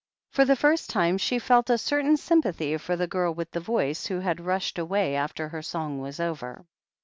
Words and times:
For 0.31 0.45
the 0.45 0.55
first 0.55 0.89
time 0.89 1.19
she 1.19 1.37
felt 1.37 1.69
a 1.69 1.77
certain 1.77 2.15
sjrmpathy 2.15 2.79
for 2.79 2.95
the 2.95 3.05
girl 3.05 3.35
with 3.35 3.51
the 3.51 3.59
voice, 3.59 4.07
who 4.07 4.19
had 4.19 4.41
rushed 4.41 4.79
away 4.79 5.15
after 5.15 5.49
her 5.49 5.61
song 5.61 5.99
was 5.99 6.19
over. 6.19 6.65